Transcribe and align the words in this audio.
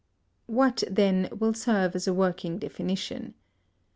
What, 0.47 0.83
then, 0.89 1.29
will 1.31 1.53
serve 1.53 1.95
as 1.95 2.07
a 2.07 2.13
working 2.15 2.57
definition? 2.57 3.35